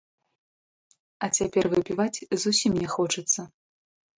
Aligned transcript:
А 1.27 1.29
цяпер 1.41 1.63
выпіваць 1.75 2.25
зусім 2.45 2.81
не 2.85 2.89
хочацца. 2.95 3.41